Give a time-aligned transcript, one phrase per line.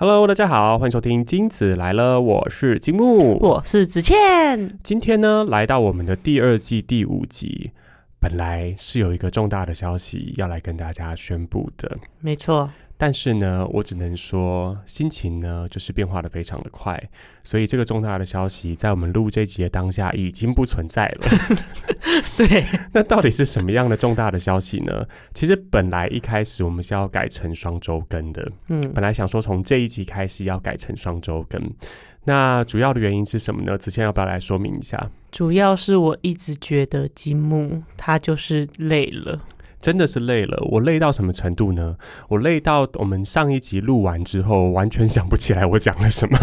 [0.00, 4.78] Hello，大家好，欢迎收听金子来了，我是金木，我是子倩。
[4.82, 7.72] 今天呢，来到我们的第二季第五集，
[8.18, 12.70] 本来是有一个重大的消息要来跟大家宣布的，没错。
[13.02, 17.02] 但是呢，我只能说，心情呢就是变化的非常的快，
[17.42, 21.28] 所以这个重大的消息在我们录这集的当下已经不存在了。
[22.36, 22.62] 对，
[22.92, 25.06] 那到底是什么样的重大的消息呢？
[25.32, 31.58] 其实本来一开始我们是要改成双周更的，嗯，本来想说从这一集开始要改成双周更，
[32.24, 33.78] 那主要的原因是什么呢？
[33.78, 35.10] 子倩要不要来说明一下？
[35.30, 39.40] 主要是我一直觉得积木他就是累了。
[39.80, 41.96] 真的是累了，我累到什么程度呢？
[42.28, 46.38] 我累到我们上一集录完之后，完全想不起来我讲了什么。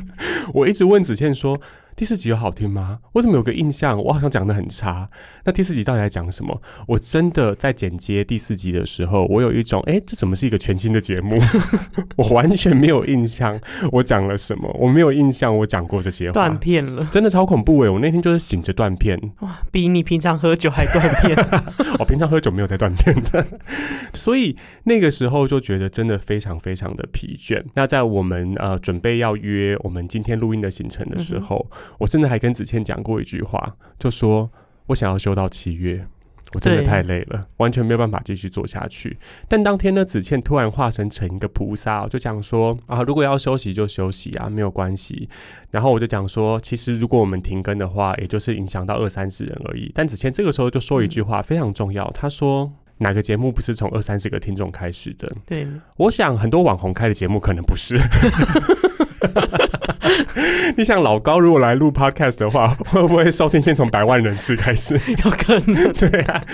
[0.54, 1.60] 我一直问子倩说。
[1.94, 3.00] 第四集有好听吗？
[3.12, 5.08] 我怎么有个印象，我好像讲的很差。
[5.44, 6.60] 那第四集到底在讲什么？
[6.88, 11.38] 我真的在剪接第四集的时候，我有一种，哎，这怎么是一个全新的节目？
[12.16, 13.60] 我完全没有印象
[13.92, 16.32] 我讲了什么，我没有印象我讲过这些话。
[16.32, 17.90] 断片了，真的超恐怖哎！
[17.90, 21.36] 我那天就是醒着断片，哇，比你平常喝酒还断片。
[22.00, 23.46] 我平常喝酒没有在断片的，
[24.14, 27.62] 所以那个时候就觉得真的非常非常的疲倦。
[27.74, 31.70] 那在我们呃准备要约我们今天录音的行程的时候。
[31.98, 34.50] 我真的还跟子倩讲过一句话，就说
[34.86, 36.04] 我想要休到七月，
[36.54, 39.16] 我真的太累了，完全没有办法继续做下去。
[39.48, 45.28] 但当天呢，子倩突然化身成一个菩萨，就讲说啊，如果要休息就休息啊，没有关系。
[45.70, 49.90] 然后我就讲说，其实如果我们停更的话，也就是影响到二三十人而已。
[49.94, 55.26] 但子倩这个时候就说一句话非常重要，她说哪个节目不是从二三十个听众开始的？
[55.46, 57.96] 对，我想很多网红开的节目可能不是。
[60.76, 64.94] 你想老高如果来录 podcast 的话，会不会收听先从百万人次开始？
[65.24, 66.44] 有可能，对啊。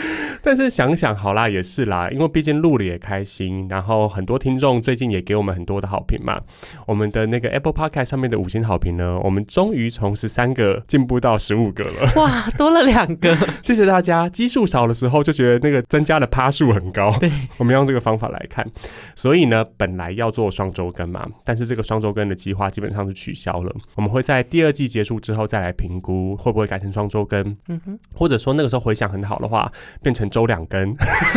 [0.42, 6.40] 但是想想好啦，也是啦，因为毕竟录了也开心，然后很多听众最近也给我们很多的好评嘛。
[6.86, 12.12] 我们的那个 Apple Podcast 上面的五星好评呢，我们终于从十三个进步到十五个了。
[12.16, 14.28] 哇，多了两个， 谢谢大家。
[14.28, 17.16] 基数少的时候就觉得那个增加的趴数很高。
[17.18, 18.66] 对，我们用这个方法来看。
[19.14, 23.75] 所以呢，本来要做双周更嘛，但是这个双周更的计划基本上是取消了。
[23.94, 29.70] 我们会在第二季结束之后再来评估会不会改成双周更，嗯，或者说那个时候回想很好的话，
[30.03, 30.94] 变成周两更，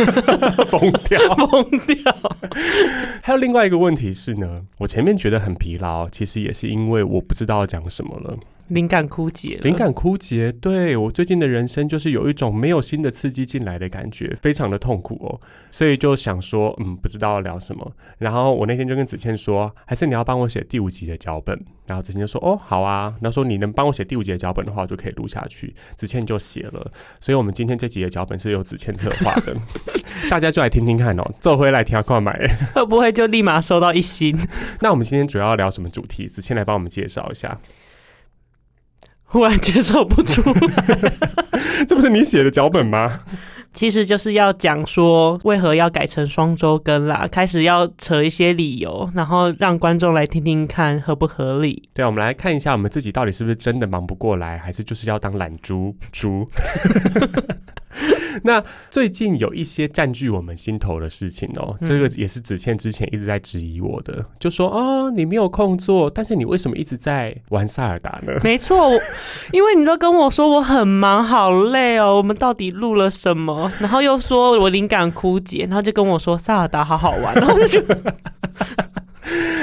[0.66, 2.30] 疯掉，疯掉。
[3.22, 8.36] 还有另外一个问题是呢，我前面觉得很疲劳，其实也是因为我不知道讲什么了。
[8.68, 10.50] 灵感枯竭，灵感枯竭。
[10.52, 15.40] 对我最近的人生就是有一种没有新的刺激进来的感觉，非常的痛苦哦。
[15.70, 17.92] 所以就想说，嗯，不知道要聊什么。
[18.18, 21.58] 然后我那天就跟子倩说，还是你要帮我写第五集的脚本。
[21.86, 23.14] 然后子倩就说，哦，好啊。
[23.20, 25.74] 然后说你能帮我写第五集的脚本的话，我就可以录下去。
[25.96, 26.90] 子倩就写了。
[27.20, 29.54] 所以我们今天这集的脚本是由子倩策划的，
[30.30, 31.34] 大家就来听听看哦。
[31.40, 32.32] 这回来听快买，
[32.72, 34.38] 会 不会就立马收到一星？
[34.80, 36.26] 那我们今天主要聊什么主题？
[36.26, 37.58] 子倩来帮我们介绍一下。
[39.32, 41.12] 忽然接受不出来，
[41.88, 43.20] 这不是你写的脚本吗？
[43.72, 51.88] 其实就是要讲说为何要改成双周更啦，开始要扯一些理由，然后让观众来听听看合不合理。
[51.94, 56.46] 对啊，我们来看一下我们自己到底是不是真的忙不过来，还是就是要当懒猪猪。
[58.44, 68.32] 那最近有一些占据我们心头的事情哦，这个也是子倩之前一直在质疑我的，就说哦，你没有空做，但是你为什么一直在玩塞尔达呢？
[68.42, 68.90] 没错，
[69.52, 72.16] 因为你都跟我说我很忙，好累哦。
[72.16, 73.70] 我们到底录了什么？
[73.78, 77.82] 然后又说我灵感枯竭，然后就跟我说塞尔达好好玩，然后就。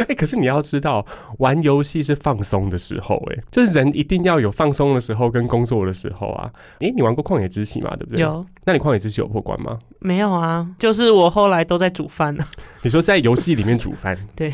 [0.07, 1.05] 哎，可是你要知道，
[1.39, 6.49] 玩游戏是放松的时候，哎，就是人一定要有放松的时候跟工作的时候啊。
[6.79, 7.93] 哎，你玩过旷野之息吗？
[7.97, 8.21] 对不对？
[8.21, 8.45] 有。
[8.65, 9.71] 那你旷野之息有破关吗？
[9.99, 12.45] 没有啊，就是我后来都在煮饭呢。
[12.83, 14.17] 你说在游戏里面煮饭？
[14.35, 14.51] 对。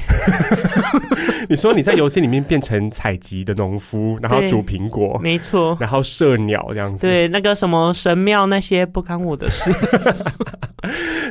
[1.50, 7.06] 你说你在游戏里面变成采集的农夫，然后煮苹果，没错，然后射鸟这样子。
[7.06, 9.72] 对，那个什么神庙那些不干我的事。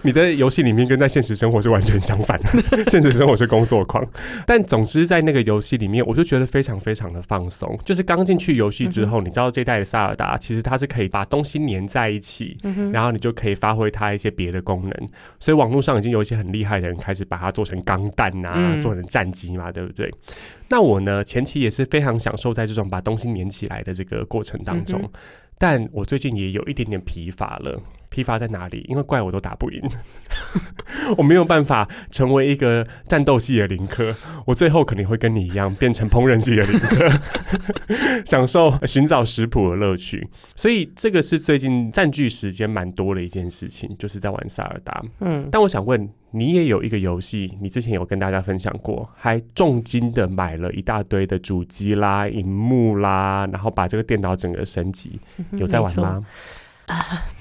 [0.03, 4.04] 你在游戏里面跟在现实生活是完全相反的，现实生活是工作狂。
[4.47, 7.79] 但总之在那个游戏里面，我就觉得非常非常的放松。
[7.85, 12.58] 就是刚进去游戏之后，你知道这代的萨尔达其实它是可以把东西粘在一起，
[12.93, 15.08] 然后你就可以发挥它一些别的功能。
[15.38, 20.12] 所以网络上已经有一些很厉害的人开始把它做成钢弹啊，做成战机嘛，对不对？
[20.69, 25.11] 那我呢前期也是非常享受在这种把东西粘起来的这个过程当中，
[25.58, 27.81] 但我最近也有一点点疲乏了。
[28.14, 28.87] 疲乏在哪里？
[28.88, 29.82] 因为怪我都打不赢，
[31.19, 34.14] 我没有办法成为一个战斗系的林科，
[34.46, 37.08] 我最后肯定会跟你一样变成烹饪系的林科，
[38.25, 40.28] 享受寻找食谱的乐趣。
[40.55, 45.02] 所以这个是最近占据时间蛮多的一件事情，就是在玩塞尔达。
[45.19, 55.19] 嗯，但我想问，你也有一个游戏，你之前有跟大家分享过，还重金的买了一大堆的主机啦、荧幕啦，然后把这个电脑整个升级，
[55.58, 56.25] 有在玩吗？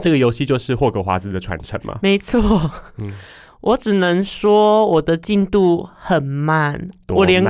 [0.00, 1.98] 这个游戏就是霍格华兹的传承嘛？
[2.02, 3.12] 没错，嗯，
[3.60, 7.44] 我只能说我的进度很慢，我连？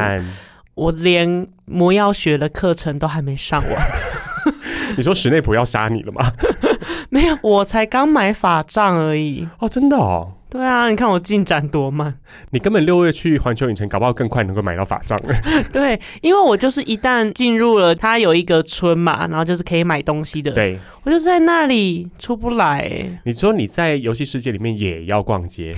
[0.75, 3.91] 我连魔药学的课程都还没上完。
[4.97, 6.33] 你说史内普要杀你了吗？
[7.11, 9.47] 没有，我才刚买法杖而已。
[9.59, 12.13] 哦，真的哦，对啊，你看我进展多慢。
[12.51, 15.19] 你根本六月去环球影城，搞不好更快能够买到法杖。
[15.73, 22.91] 对，因为我就是一旦进入了它有一个村嘛，然后就是可以买东西的，对，我就在那里出不来。
[23.25, 25.73] 你说你在游戏世界里面也要逛街，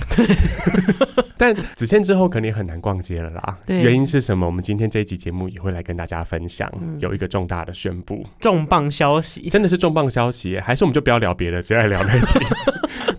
[1.37, 3.57] 但子倩之后肯定很难逛街了啦。
[3.65, 4.45] 对原因是什么？
[4.45, 12.39] 我们今天这一集节目也会来跟大家分享，嗯有一个重大的宣布，重磅消息，真的是重磅消息耶，还是我们就不要聊别的，直接来聊那题？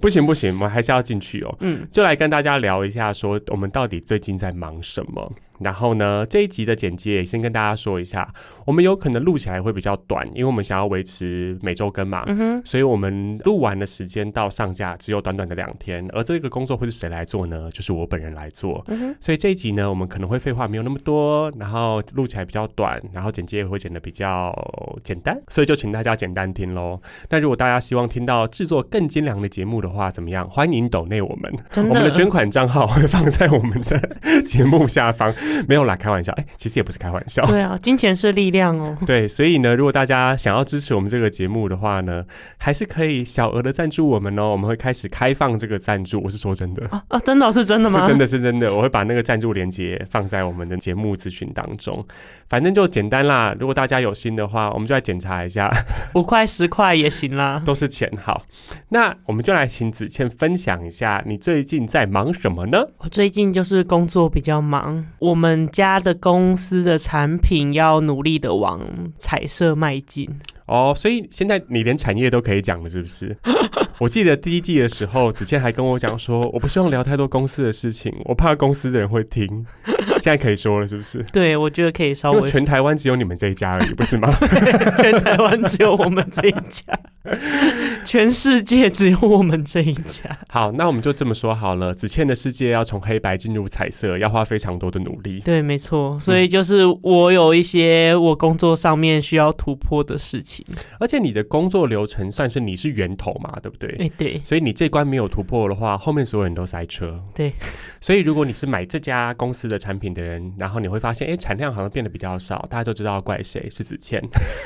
[0.04, 1.56] 不行不行，我们还是要进去哦。
[1.60, 5.32] 嗯，就来跟大家聊一下，说我们到底最近在忙什么。
[5.60, 8.32] 然后呢，这一集的简介先跟大家说一下，
[8.66, 12.24] 我们有可能录起来会比较短，因为我们想要维持每周更嘛。
[12.26, 17.70] 嗯，所以我们录完的时间到上架只有短短的两天，而这个工作会是谁来做呢？
[17.70, 18.84] 就是我本人来做。
[18.88, 24.54] 嗯，所以这一集呢，我们可能会废话没有那么多，然后录起来比较短，然后简介也会剪得比较
[25.02, 27.00] 简单，所以就请大家简单听喽。
[27.28, 30.48] 那如果大家希望听到制作更精良的节目的话，怎么样？
[30.48, 31.52] 欢迎抖内我们，
[31.88, 35.34] 我们的的捐款账号会放在我们的节目下方。
[35.68, 37.44] 没有啦，开玩笑，哎、其实也不是开玩笑。
[37.46, 38.96] 对啊，金钱是力量哦。
[39.06, 42.24] 对，所以呢，如果大家想要支持我们这个节目的话呢，
[42.58, 44.50] 还是可以小额的赞助我们哦。
[44.50, 46.86] 我们会开始开放这个赞助，我是说真的。
[46.88, 48.00] 啊啊，真的哦是真的吗？
[48.00, 52.06] 是真的是真的，我会把那个赞助链接放在我们的节目资讯当中。
[52.48, 55.70] 反正就简单啦，如果大家有心的话，我们就来检查一下，
[56.14, 57.62] 五块十块也行啦。
[57.66, 58.10] 都是钱。
[58.22, 58.42] 好，
[58.90, 62.86] 那我们就来请子倩分享一下，你最近在忙什么呢？
[62.98, 68.80] 我最近就是工作比较忙，我们家的公司的产品要努力的往
[69.18, 70.28] 彩色迈进。
[70.66, 73.36] 哦，所以现在你连产业都可以讲了，是不是？
[73.98, 79.64] 我记得第一季的时候，子倩还跟我讲说，我不希望聊太多公司的事情，我怕公司的人会听。
[80.20, 81.22] 现在可以说了，是不是？
[81.32, 84.28] 对，我觉得可以稍微全台湾只有你们这一家而已，不是吗？
[84.98, 86.98] 全台湾只有我们这一家，
[88.04, 90.38] 全世界只有我们这一家。
[90.48, 91.92] 好，那我们就这么说好了。
[91.92, 95.40] 子倩的世界要从黑白进入彩色，要花非常多的努力。
[95.44, 100.64] 对，没错，所以就是我有一些我工作上面需要突破的事情。
[100.98, 103.83] 而且你的工作流程算是你是源头嘛，对不对？
[103.98, 107.22] 哎、对所以你这关没有突破的话，后面所有人都塞车。
[107.34, 107.52] 对，
[108.00, 114.22] 所以如果你是买这家公司的产品的人，然后你会发现，哎，产量好像变得比较少，大家都知道怪谁，是子倩。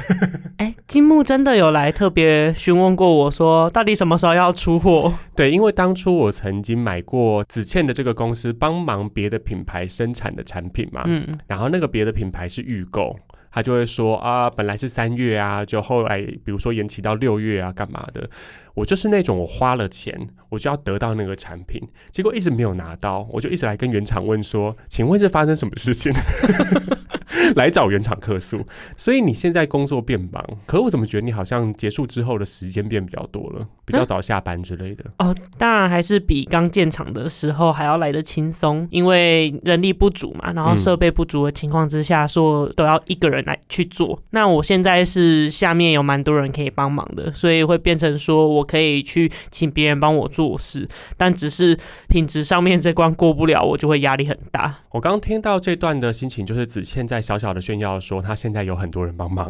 [0.59, 5.13] 哎、金木真的有来特别询问过我说，到底什么时候要出货？
[5.37, 13.17] 对，因为当初我曾经买过子倩的这个公司帮忙别的品牌生产的产品嘛，嗯，然后那个别的品牌是预购，
[13.51, 18.29] 他就会说啊，本来是三月啊，就后来比如说延期到六月啊，干嘛的？
[18.75, 26.13] 我就是那种我花了钱，我就要得到那个产品，结果一直没有拿到，我就一直来跟原厂问说，请问这发生什么事情？
[27.57, 28.65] 来找原厂客诉。
[28.97, 35.05] 所以你现在工作变忙，可我怎么觉得你好像结束之后的时间变比较多了，比较早下班之类的？
[35.19, 44.21] 哦，当然还是比刚建厂的时候还要来的轻松，因为人力不足嘛，然后嗯设备不足的情况之下，说都要一个人来去做。
[44.31, 54.79] 那我现在是下面有蛮多人可以帮忙的，所以会变成说我可以去请别人帮我做事，但只是品质上面这关过不了，我就会压力很大。
[54.91, 59.49] 我刚听到这段的心情，就是子倩在小小的炫耀说，他现在有很多人帮忙，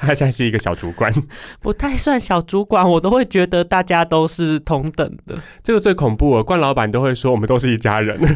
[0.00, 1.12] 他现在是一个小主管。
[1.60, 5.36] 不太算小主管，我都会觉得大家都是同等的。
[5.62, 8.18] 这个最恐怖了，冠老板都会说我们都是一家人。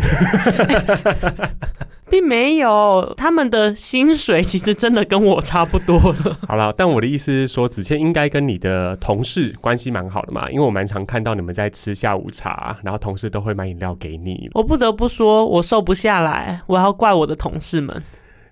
[2.11, 6.39] 并没有，他们的薪水其实真的跟我差不多了。
[6.47, 14.49] 好了，但我的意思是说，子倩应该跟你的同事关系蛮好的嘛，因为我蛮常看到你们在吃下午茶，然后同事都会买饮料给你。
[14.53, 18.01] 我不得不说，我瘦不下来，我要怪我的同事们。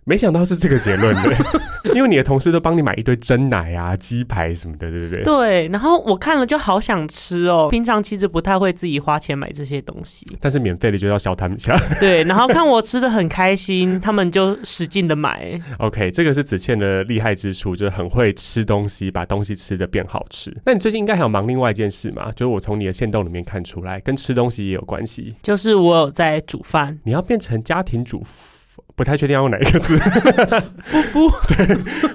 [0.04, 1.37] 没想到是这个结论的，
[1.94, 5.23] 因为你的同事都帮你买一堆蒸奶啊、鸡排什么的，对不对？
[5.23, 7.68] 对，然后我看了就好想吃哦。
[7.71, 11.78] 平常其实不太会自己花钱买这些东西，但是免费的就要小他们一下。
[12.00, 15.61] 对，然后看我吃的很开心，他们就使劲的买。
[15.78, 20.52] OK，这个是子倩的厉害之处，就是很会吃东西，把东西吃的变好吃。
[20.66, 22.32] 那你最近应该还有忙另外一件事嘛？
[22.32, 25.37] 就是我从你的线动里面看出来，跟吃东西也有关系。
[25.42, 28.59] 就是我有在煮饭，你要变成家庭主妇。
[28.94, 29.96] 不太确定要用哪一个字，
[30.84, 31.66] 夫妇对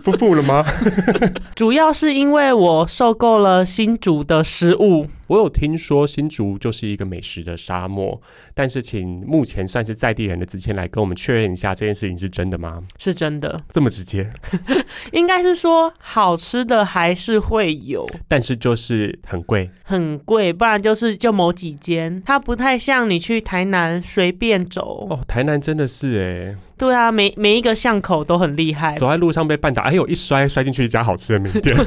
[0.03, 0.63] 夫妇了吗？
[1.55, 5.07] 主要是因为我受够了新竹的食物。
[5.27, 8.19] 我有听说新竹就是一个美食的沙漠，
[8.53, 12.81] 但是请目前算是在地人的子谦来跟我们确认一下，这件事情是真的吗？
[12.98, 14.29] 是真的，这么直接？
[15.12, 25.07] 应该是说好吃的还是会有，但是就是很贵，很贵，不然就是就某几间，它不太像你去台南随便走。
[25.10, 28.93] 哦，台南真的是哎，对啊，每每一个巷口都很厉害。
[28.93, 31.75] 走在路上被绊倒，哎呦一摔摔进去一家好吃的名店。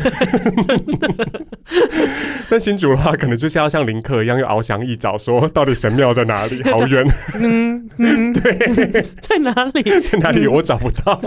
[2.50, 6.62] 但 新竹的话，可能就是要像林克一样，又翱翔一早，说到底神庙在哪里？
[6.70, 7.04] 好远，
[7.40, 8.52] 嗯嗯， 对，
[9.22, 9.82] 在哪里？
[10.02, 11.18] 在哪里我找不到。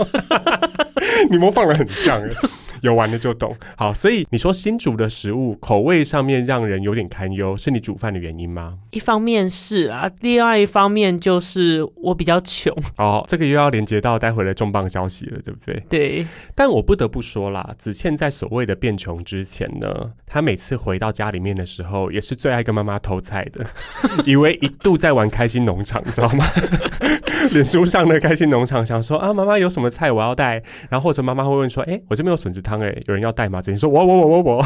[1.30, 2.28] 你模仿的很像哎。
[2.84, 3.56] 有玩的就懂。
[3.76, 8.74] 好，所以你说新煮的食物口味上面让人有点堪忧，是你煮饭的原因吗？
[8.90, 12.70] 一方面是啊，另外一方面就是我比较穷。
[12.98, 15.82] 哦，这个又要连接到待会的重磅消息了，对不对？
[15.88, 23.64] 对，但我不得不说啦，子倩在所谓的变穷之前呢，她每次回到家里面的时候，也是最爱跟妈妈偷菜的，
[24.26, 26.44] 以为一度在玩开心农场，你知道吗？
[27.52, 33.60] 脸书上的开心农场，想说啊，妈妈有什么菜我要带，然后或者妈妈会问说，哎、我这边有笋子汤，哎，有人要带吗？
[33.60, 34.64] 子倩说，我我我我我，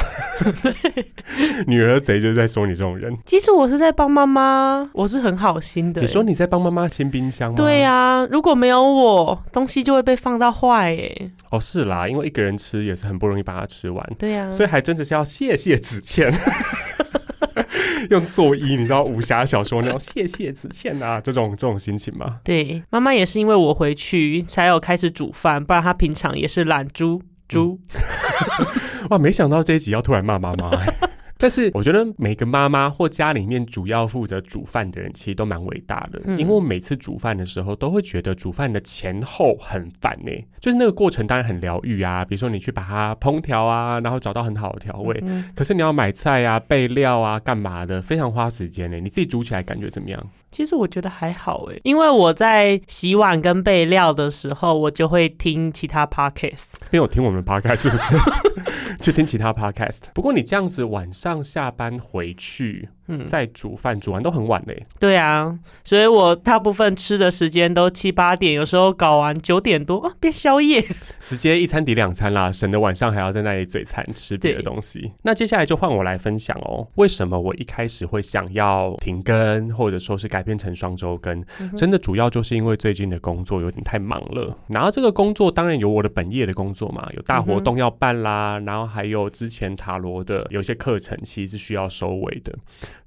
[1.67, 3.17] 女儿贼就是在说你这种人。
[3.25, 6.07] 其实我是在帮妈妈，我是很好心的欸。
[6.07, 7.57] 你说你在帮妈妈清冰箱吗？
[7.57, 11.31] 对呀、如果没有我，东西就会被放到坏哎。
[11.51, 14.11] 哦，是啦，因为一个人吃也是很不容易把它吃完。
[14.19, 16.33] 对呀、所以还真的是要谢谢子倩，
[18.11, 22.39] 用作揖，你知道武侠小说那种谢谢子倩啊，这种这种心情吗？
[22.45, 27.81] 对，妈妈也是因为我回去才有开始煮饭，不然她平常也是懒猪猪。
[29.11, 30.95] 哇，没想到这一集要突然骂妈妈、欸。
[31.41, 36.21] 但是我觉得每个妈妈或家里面主要负责煮饭的人，其实都蛮伟大的。
[36.25, 45.17] 嗯因为我每次煮饭的时候，都会觉得煮饭的前后很烦呢、就是那个过程当然很疗愈啊，比如说你去把它烹调啊，然后找到很好的调味。
[45.23, 50.21] 嗯，可是你要买菜啊、备料啊、干嘛的，非常花时间呢、你自己煮起来感觉怎么样？
[50.51, 56.75] 其实我觉得还好哎，因为我在洗碗跟备料的时候，我就会听其他 podcast。
[56.91, 58.17] 没有听我们 podcast 是不是？
[59.01, 60.01] 就听其他 podcast。
[60.15, 64.83] 不过你这样子晚上下班回去嗯，再煮饭，煮完都很晚嘞。
[65.01, 70.85] 对啊，所以我大部分吃的时间都七八点，有时候搞完九点多啊，变宵夜。
[71.23, 75.13] 直接一餐抵两餐啦，省得晚上还要在那里嘴馋吃别的东西。
[75.23, 81.43] 那接下来就换我来分享哦，为什么我一开始会想要停更，或者说是改变成双周更？
[81.77, 84.57] 真的主要就是因为最近的工作有点太忙了。
[84.69, 92.53] 然后这个工作当然有我的本业的工作嘛，有大活动要办啦，然后还有之前塔罗的有些课程其实是需要收尾的，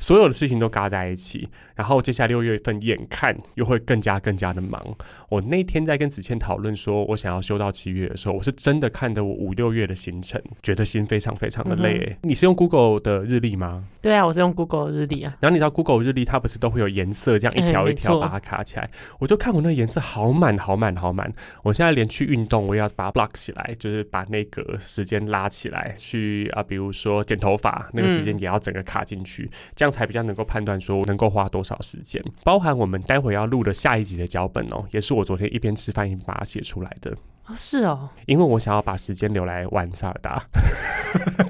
[0.02, 1.48] 所有的事情都嘎在一起。
[1.74, 4.96] 然后接下来六月份眼看又会更加更加的忙。
[5.30, 13.86] 我那天在跟子倩讨论说，我想要休到七月的时候，我是真的看着我五六月的行程，觉得心非常非常的累、欸你是用 Google 的日历吗？
[14.02, 15.36] 对啊，我是用 Google 日历啊。
[15.40, 18.90] 然后你知道 Google 日历它不是都会有颜色，这样一条一条把它卡起来。
[19.18, 21.32] 我就看我那个颜色好满好满好满，
[21.64, 25.96] 我现在连去运动我也要把它 block 起来，就是把那个时间拉起来。
[25.98, 32.24] 去啊，比如说剪头发那个时间也要整个卡进去，这样才比较能够判断说能够花多少时间。
[32.44, 37.14] 包含我们待会要录的下一集的脚本哦，也是我昨天一边吃饭一边把它写出来的。
[37.52, 40.42] 哦，是哦，因为我想要把时间留来玩萨尔达。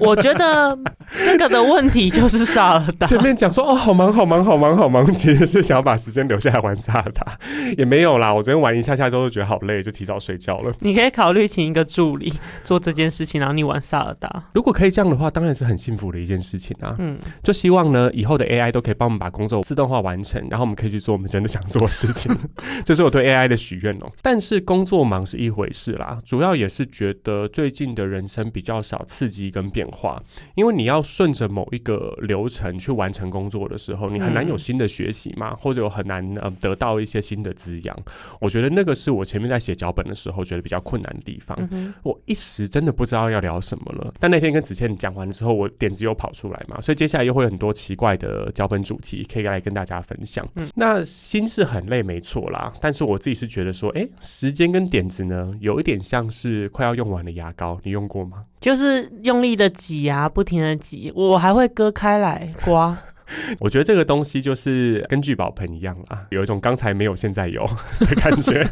[0.00, 0.76] 我觉得
[1.24, 3.06] 这个的问题就是萨尔达。
[3.06, 7.38] 前面讲说哦，好忙好忙好忙好忙，其实是想要把时间留下来玩萨尔达，
[7.78, 8.34] 也没有啦。
[8.34, 10.72] 我昨天玩一下下之后就觉得好累，就提早睡觉了。
[10.80, 12.32] 你可以考虑请一个助理
[12.64, 14.44] 做这件事情，然后你玩萨尔达。
[14.54, 16.96] 如果可以这样的话，当然是很幸福的一件事情啊。
[16.98, 22.36] 嗯，就希望呢，以后的 AI 都可以帮我们把工作自动化完成，然后我们可以去做我们真的想做的事情。
[22.84, 24.10] 这是我对 AI 的许愿哦。
[24.22, 30.22] 但是工作忙是一回事是啦，主要也是觉得最近的人生比较少刺激跟变化，
[30.54, 37.96] 因为你要顺着某一个流程去完成工作的时候，你很难有新的学习嘛，或者有很难呃得到一些新的滋养。
[38.40, 41.56] 我觉得那个是我前面在写脚本的时候觉得比较困难的地方。
[42.02, 44.14] 我一时真的不知道要聊什么了。
[44.18, 50.46] 但那天跟子倩讲完之后，我点子又跑出来嘛，所以接下来又会有很多奇怪的脚本主题可以来跟大家分享。
[50.56, 52.72] 嗯，那心是很累，没错啦。
[52.80, 58.44] 但是我自己是觉得说，哎，时间跟点子呢，有有点像是快要用完的牙膏，你用过吗？
[58.60, 62.96] 就是用力的挤啊，不停的挤，我还会割开来刮。
[63.60, 67.66] 我觉得这个东西就是跟聚宝盆一样啊，有一种刚才没有现在有
[68.00, 68.68] 的感觉。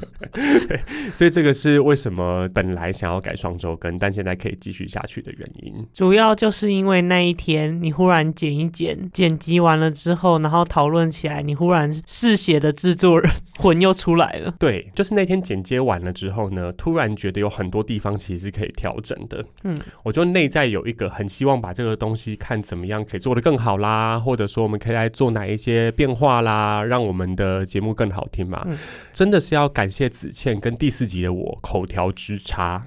[1.14, 5.74] 所以这个是为什么本来想要改双周更，但现在可以继续下去的原因。
[5.94, 14.54] 主要就是因为那一天你忽然剪一剪，剪辑完了之后，然后讨论起来，你忽然嗜血的制作人魂又出来了。
[14.60, 19.44] 对，就是那天剪接完了之后呢，突然觉得有很多地方其实是可以调整的。
[19.64, 24.49] 嗯，我就内在有一个很希望把这个东西看怎么样可以做得更好啦，或者。
[24.50, 28.66] 说我们可以来做哪一些变化啦，让我们的节目更好听嘛？
[29.12, 32.84] 真的是要感谢子倩跟第四集的我口条之差。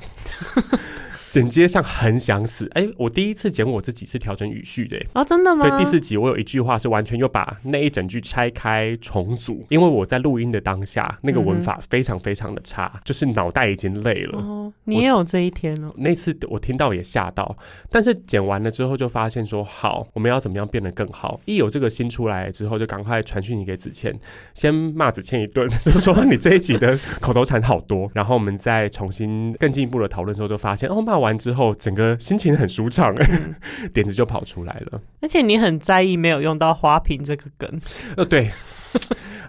[1.34, 5.68] 剪接上很想死，哎，我第一次剪我这几次调整语序的，哦，真的吗？
[5.68, 14.38] 对，第四集我有一句话是完全又把那一整句拆开重组，因为我在录音的当下那个文法非常非常的差，就是脑袋已经累了。
[14.38, 15.92] 哦，你也有这一天哦。
[15.98, 17.58] 那次我听到也吓到，
[17.90, 21.42] 但是剪完了之后就发现说好，我们要怎么样变得更好？
[21.46, 24.16] 一有这个心出来之后，就赶快传讯息给子倩，
[24.54, 31.23] 先骂子倩一顿，就说你这一集的口头禅好多，然后我们再重新更进一步的讨论之后，就发现哦骂。
[31.24, 33.16] 完之后，整个心情很舒畅，
[33.92, 35.02] 点子就跑出来了。
[35.22, 37.82] 而且你很在意没有用到花瓶这个梗，
[38.16, 38.52] 呃，对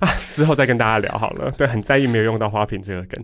[0.00, 1.50] 啊，之后再跟大家聊好了。
[1.50, 3.22] 对，很在意没有用到花瓶这个梗。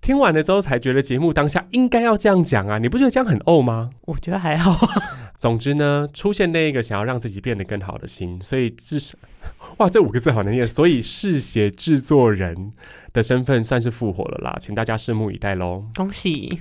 [0.00, 2.78] 听完了之后，才觉得节目当下应该要这样讲啊！
[2.78, 3.90] 你不觉得这样很怄吗？
[4.02, 4.78] 我觉得还好。
[5.40, 9.18] 总之呢，出现那一个想要让自己变得更好的心，所以至少
[9.78, 10.66] 哇，这五个字好难念。
[10.66, 12.72] 所以嗜血制作人
[13.12, 15.84] 的身份算是复活了啦，请大家拭目以待喽！
[15.96, 16.60] 恭喜。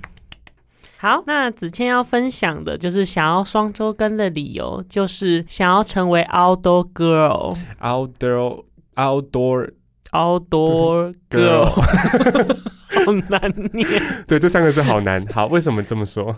[0.99, 8.63] 好，那子谦要分享的就是想要双周更的理由，就是想要成为 outdoor girl，outdoor
[8.95, 9.69] outdoor
[10.11, 11.65] outdoor girl，
[13.05, 13.87] 好难念。
[14.25, 15.23] 对，这三个字好难。
[15.27, 16.35] 好，为什么这么说？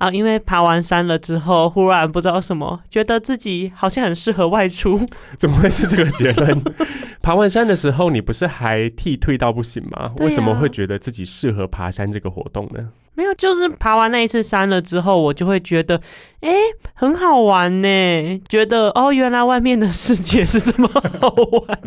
[0.00, 5.06] 啊，因为爬完山了之后，忽然不知道什么，觉得自己好像很适合外出。
[5.36, 6.58] 怎么会是这个结论？
[7.20, 10.12] 爬完山的时候，你不是还剃退到不行吗？
[10.16, 12.88] 为什么会觉得自己适合爬山这个活动呢？
[13.14, 16.00] 没有，就是爬完那一次山了之后，我就会觉得，
[16.40, 16.50] 哎，
[16.94, 18.40] 很好玩呢。
[18.48, 20.88] 觉得哦，原来外面的世界是这么
[21.20, 21.78] 好玩。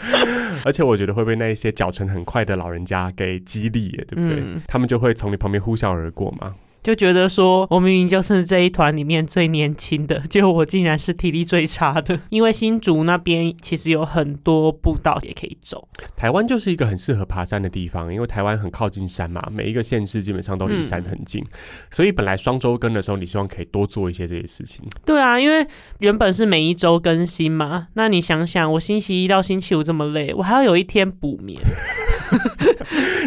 [0.64, 4.42] 而且我觉得会被那一些脚程很快的老人家给激励，对不对？
[4.66, 6.54] 他们就会从你旁边呼啸而过嘛。
[6.82, 12.18] 就觉得说，我明明就是这一团里面最年轻的， 结果我竟然是体力最差的。
[12.30, 15.86] 因为新竹那边其实有很多步道也可以走。
[16.16, 21.44] 台湾就是一个很适合爬山的地方，因为台湾很靠近山嘛，每一个县市基本上都离山很近，
[21.90, 24.82] 所以本来双周更的时候，你希望可以多做一些这些事情。
[25.04, 25.66] 对啊，因为
[25.98, 31.60] 原本是每一周更新嘛，那你想想，我星期一到星期五这么累，我还要有一天补眠。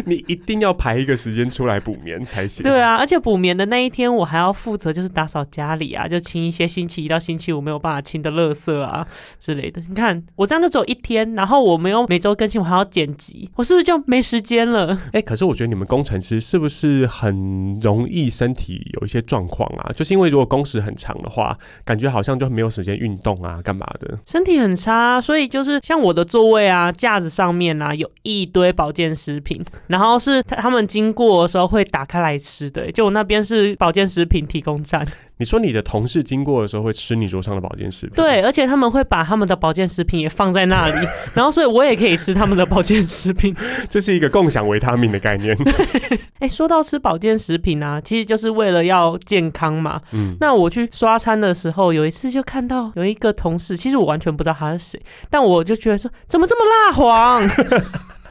[0.06, 2.62] 你一定要排一个时间出来补眠才行。
[2.62, 9.06] 对啊，而且补眠的那一天，我还要负责就是打扫家里啊，就清一些星期一到星期五没有办法清的垃圾啊
[9.38, 9.82] 之类的。
[9.88, 14.98] 你看我这样就只有一天，然后我没有每周更新，我还要剪辑，我是不是就没时间了？
[15.12, 19.90] 哎，可是我觉得你们工程师是不是很容易身体有一些状况啊？
[19.94, 24.18] 就是因为如果工时很长的话，感觉好像就没有时间运动啊，干嘛的？
[24.26, 29.64] 身体很差，所以就是像我的座位啊、架子上面啊，有一堆保健食品。
[29.94, 35.06] 然后是他们经过的时候会打开来吃的，就我那边是保健食品提供站。
[35.36, 38.16] 你说你的同事经过的时候会吃你桌上的保健食品？
[38.16, 43.54] 对，而且他们会把他们的保健食品也放在那里， 然后所以我也可以吃他们的保健食品。
[43.88, 45.56] 这是一个共享维他命的概念。
[46.40, 50.00] 哎，说到吃保健食品啊，其实就是为了要健康嘛。
[50.10, 57.48] 嗯，那我去刷餐的时候，有一次就看到有一个同事，其实我完全不知道他是谁，但我就觉得说，怎么这么蜡黄？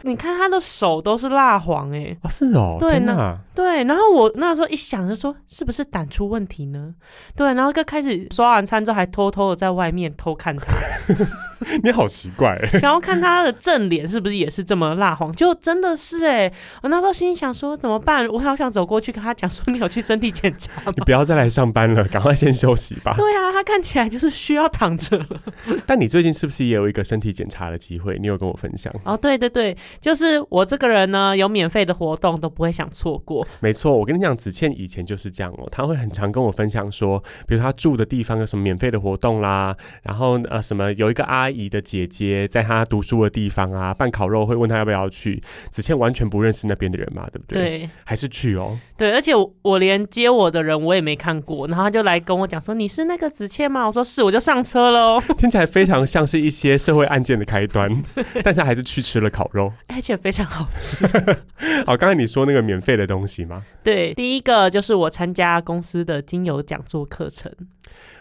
[0.03, 6.93] 你看他的手都是蜡黄哎，啊是哦，对呢对，然后我那时候一想就说是不是胆出问题呢？
[7.35, 10.65] 对，然后就开始刷完餐之后还偷偷的在外面偷看他。
[11.83, 18.27] 你好奇怪、欸，想要看他的正脸是不是也是这么蜡黄，就真的是哎、我那时候心里想说怎么办？
[18.29, 20.93] 我好想走过去跟他讲说，你有去身体检查吗？
[20.95, 23.13] 你不要再来上班了，赶快先休息吧。
[23.15, 25.27] 对啊，他看起来就是需要躺着了。
[25.85, 28.17] 但你最近是不是也有一个身体检查的机会？
[28.19, 28.93] 你有跟我分享？
[29.03, 33.45] 哦，对对对，就是我这个人呢，有免费的活动都不会想错过。
[33.59, 45.41] 没错，我跟你讲，子倩以前就是这样哦，她会很常跟我分享说，比如她住的地方有什么免费的活动啦，然后呃什么有一个阿姨的姐姐在她读书的地方啊办烤肉，会问她要不要去。
[45.69, 48.77] 子倩完全不认识那边的人嘛，对不对？，对还是去哦。
[48.97, 53.85] 对，而且我我连接我的人我也没看过，然后他就来跟我讲说你是那个子倩吗？
[53.85, 58.03] 我说是，我就上车喽， 听起来非常像是一些社会案件的开端，
[58.43, 59.71] 但是还是去吃了烤肉。
[59.87, 61.05] 而且非常好吃。
[61.85, 63.63] 好，刚才你说那个免费的东西吗？
[63.83, 67.51] 对，第一个就是我参加公司的精油讲座课程。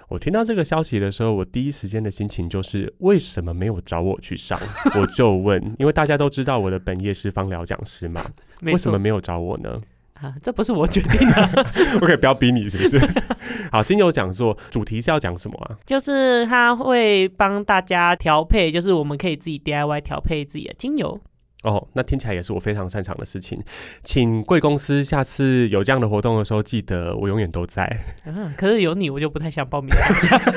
[0.08, 4.58] 我听到这个消息的时候，我第一时间的心情就是为什么没有找我去上？
[4.94, 8.22] 我就问，因为大家都知道我的本业是芳疗讲师嘛，
[8.62, 9.80] 为什么没有找我呢
[10.14, 10.34] 啊？
[10.42, 11.66] 这不是我决定的？
[12.02, 12.98] OK，不要逼你，是不是？
[13.72, 15.78] 好，精油讲座主题是要讲什么啊？
[15.86, 21.18] 就是他会帮大家调配，就是我们可以自己 DIY 调配自己的精油。
[21.62, 23.62] 哦，那听起来也是我非常擅长的事情，
[24.02, 27.88] 请贵公司下次有这样的活动的时候，记得我永远都在。
[28.24, 30.38] 嗯，可是有你，我就不太想报名参加。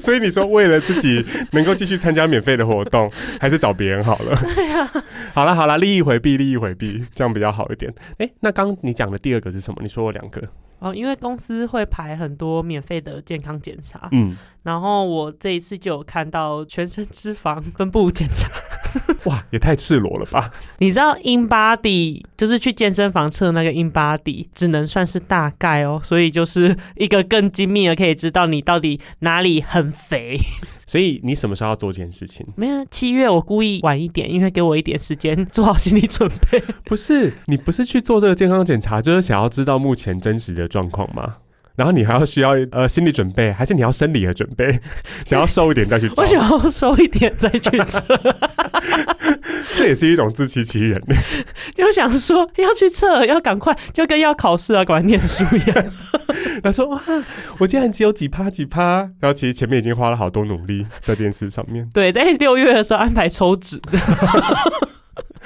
[0.00, 4.34] 所以你说为了自己能够继续参加免费的活动，还是找别人好了。
[4.54, 4.90] 对啊，
[5.34, 7.92] 好了好了，利益回避，利益回避，这样比较好一点。
[8.18, 9.80] 哎、那刚你讲的第二个是什么？
[9.82, 10.40] 你说我两个，
[10.78, 18.48] 哦，因为公司会排很多免费的健康检查，嗯，然后我这一次就有看到全身脂肪分布检查。
[19.24, 20.50] 哇，也太赤裸了吧？
[20.78, 30.36] 你知道 in body 就是去健身房测那个 in body，只能算是大概哦，所以就是一个更精密的，可以知道你到底哪里很肥。
[30.86, 32.44] 所以你什么时候要做这件事情？
[32.56, 36.60] 没有，七月我故意晚一点，因为给我一点时间做好心理准备。
[36.84, 41.36] 不是你不是去做这个健康检查，就是想要知道目前真实的状况吗？
[41.80, 44.78] 然后你还要需要呃心理准备，还是你要生理的准备？
[45.24, 48.04] 想要瘦一点再去找 我，想要瘦一点再去测，
[49.78, 51.02] 这也是一种自欺欺人。
[51.74, 55.92] 就想说要去测，要赶快，就跟要考试啊，赶快念书一样。
[56.62, 57.00] 他说哇，
[57.56, 63.80] 我竟然只有几趴几趴，然后其实前面已经花了好多努力在这件事上面，对，在六月的时候安排抽脂，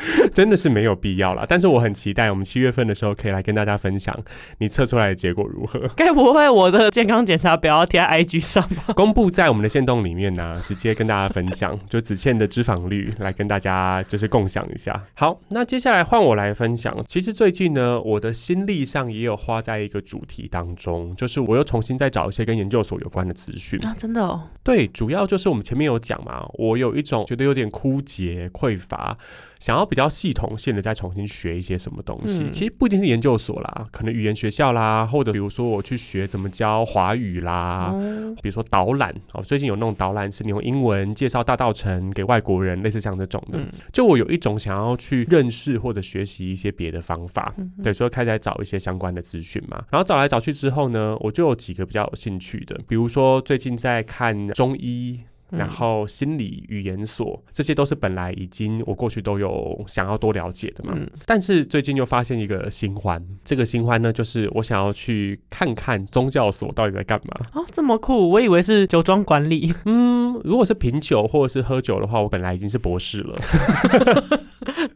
[0.32, 1.44] 真的是没有必要了。
[1.48, 4.16] 但是我很期待我们七月份的时候可以来跟大家分享
[4.58, 5.88] 你测出来的结果如何。
[5.96, 8.92] 该不会我的健康检查表要贴在 IG 上吧？
[8.96, 15.04] 公布在我们的线动里面呢、直接跟大家分享，就子倩的脂肪率来跟大家就是共享一下。
[15.14, 16.94] 好，那接下来换我来分享。
[17.06, 23.78] 其实最近呢，我的心力上也有花在一个主题当中，就是我又重新再找一些跟研究所有关的资讯。
[23.86, 29.16] 啊，真的哦，对，主要就是我们前面有讲嘛，我有一种觉得有点枯竭、匮乏，
[29.58, 32.42] 想要比较系统性的再重新学一些什么东西。
[32.44, 37.90] 嗯其实不一定是研究所啦，可能语言学校啦，或者比如说我去学怎么教华语啦。
[37.92, 43.58] 哦，比如说导览哦，最近有那种导览是你用英文介绍大道城给外国人，类似像这种的。
[43.58, 49.82] 嗯就我有一种想要去认识或者学习一些别的方法，嗯对，所以开始来找一些相关的资讯嘛。
[49.90, 55.20] 然后找来找去之后呢，我就有几个比较有兴趣的，比如说最近在看中医。
[55.54, 60.92] 嗯然后心理语言所，这些都是本来已经我过去都有想要多了解的嘛。
[60.96, 67.46] 嗯但是最近又发现一个新欢，这个新欢呢，就是我想要去看看宗教所到底在干嘛。
[67.54, 73.34] 哦，这么酷，我以为是酒庄管理，嗯，如果是品酒或者是喝酒的话，我本来已经是博士了。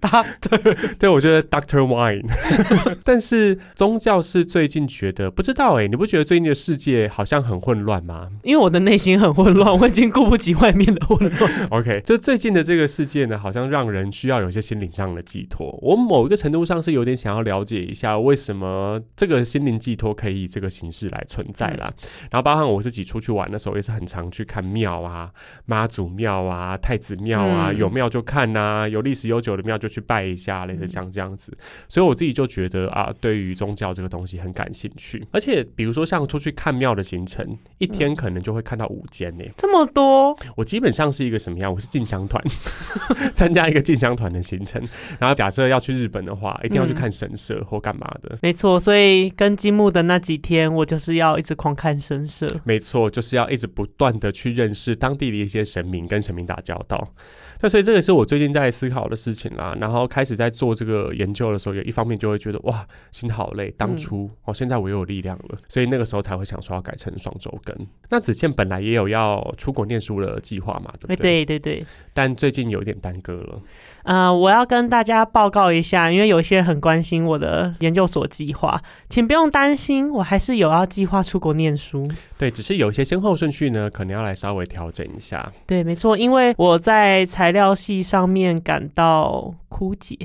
[0.00, 2.24] Doctor， 对，我觉得 Doctor Wine，
[3.04, 11.68] 但是宗教是最近觉得不知道哎、你不觉得最近的世界好像很混乱吗因为我的内心很混乱，我已经顾不及外面的混乱。
[11.70, 15.78] OK，就最近的这个世界呢，好像让人需要有一些心灵上的寄托。
[15.82, 21.92] 我某一个程度上是有点想要了解一下，为什么这个心灵寄托可以以这个形式来存在啦。
[22.30, 25.30] 然后包含我自己出去玩的时候，也是很常去看庙啊、
[25.66, 31.56] 妈祖庙啊、太子庙啊，嗯有庙就看呐、有历史悠久的庙就去拜一下，类似像这样子。
[31.88, 35.26] 所以我自己就觉得啊，对于宗教这个东西很感兴趣。
[35.32, 41.72] 而且比如说像出去看庙的行程，一天可能就会看到五间呢、这么多，我基本上是一个什么样？
[41.72, 42.42] 我是进香团，
[43.34, 44.82] 参加一个进香团的行程。
[45.18, 48.38] 然后假设要去日本的话，一定要去看神社或干嘛的。
[48.42, 52.48] 没错，所以跟积木的那几天，我就是要一直狂看神社。
[52.64, 57.12] 没错，就是要一直不断的去认识当地的一些神明，跟神明打交道。
[57.60, 59.76] 那所以这个是我最近在思考的事情啦。
[59.80, 63.72] 然后开始在做这个研究的时候，有一方面就会觉得哇，心好累。
[63.76, 67.76] 当初哦，现在我又有力量了，所以那个时候才会想说要改成双周更。
[68.10, 71.44] 那子倩本来也有要出国念书的计划嘛，对不对？
[71.44, 71.86] 对对对。
[72.12, 73.60] 但最近有点耽搁了。
[74.04, 82.06] 呃，我要跟大家报告一下，因为有些人很关心我的研究所计划，请不用担心，我还是有要计划出国念书。
[82.38, 85.52] 对，只是有一些先后顺序呢，可能要来稍微调整一下。
[85.66, 90.16] 对，没错，因为我在材料系上面感到枯竭。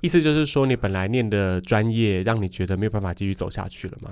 [0.00, 4.10] 意思就是说，你本来念的专业，让你觉得没有办法继续走下去了吗？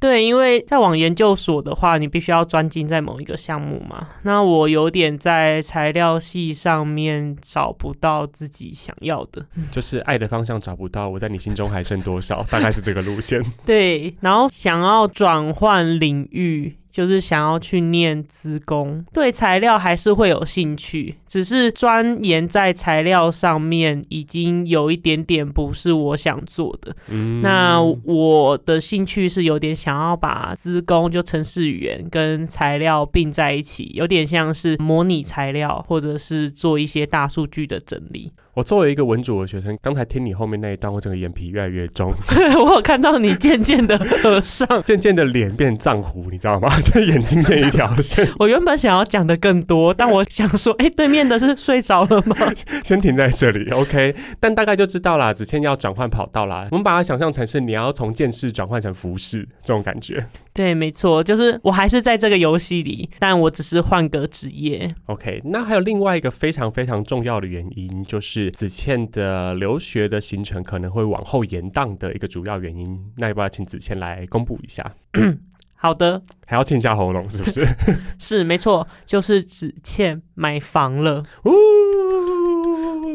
[0.00, 4.08] 对，因为在往研究所的话，你必须要专精在某一个项目嘛。
[4.22, 11.08] 那我有点在材料系上面找不到自己想要的， 就是爱的方向找不到。
[11.08, 12.42] 我在你心中还剩多少？
[12.50, 13.44] 大概是这个路线。
[13.66, 16.79] 对，然后想要转换领域。
[16.90, 26.94] 就是想要去念资工，对材料还是会有兴趣，只是钻研在材料上面已经有一点点不是我想做的。
[27.08, 38.32] 嗯，那我的兴趣是有点想要把资工就程式语言跟材料并在一起，有点像是模拟材料，或者是做一些大数据的整理。
[38.54, 42.12] 我作为一个文组的学生，刚才听你后面那一段，我整个眼皮越来越重。
[42.58, 46.68] 我有看到你渐渐的合上，渐渐的脸变藏糊，你知道吗？
[46.82, 48.26] 就眼睛变一条线。
[48.40, 52.36] 我原本想要讲的更多，但我想说，哎，对面的是睡着了吗？
[52.82, 54.14] 先停在这里，OK。
[54.40, 56.66] 但大概就知道啦，子倩要转换跑道啦。
[56.72, 60.26] 我们把它想象成是你要从剑士转换成服饰这种感觉。
[60.52, 64.92] 对，没错，就是我还是在这个游戏里，但我只是换个职业。
[65.06, 72.96] OK，那还有另外一个非常非常重要的原因，就是子倩的留学的行程可能会往后延宕的一个主要原因。
[73.16, 74.94] 那要不要请子倩来公布一下？
[75.74, 77.66] 好的，还要清一下喉咙，是不是？
[78.20, 81.24] 是，没错，就是子倩买房了。
[81.44, 81.50] 呜，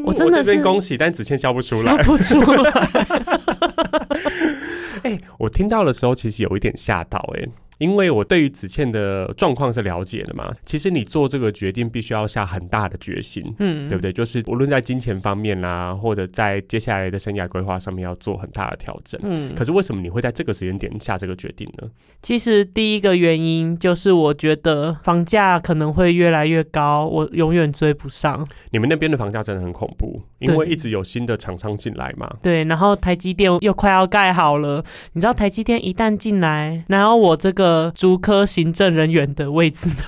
[0.06, 2.72] 我真的是恭喜，但子倩笑不出来，笑不出来。
[5.04, 7.48] 哎，我听到的时候其实有一点吓到，哎。
[7.78, 14.14] 因为我对于子倩的状况是了解的嘛，其实你做这个决定必须要下很大的决心，嗯，对不对？
[14.14, 19.54] 就是无论在金钱方面啦，或者在接下来的生涯规划上面要做很大的调整，嗯。
[19.56, 21.90] 可是为什么你会在这个时间点下这个决定呢？
[22.22, 28.48] 其实第一个原因就是我觉得房价可能会越来越高，我永远追不上。
[28.72, 32.34] 你们那边的房价真的很恐怖，因为一直有新的厂商进来嘛。
[32.42, 37.64] 对，然后台积电又快要盖好了，你知道台积电一旦进来，然后我这个。
[37.65, 39.89] 呃，竹科行政人员的位置。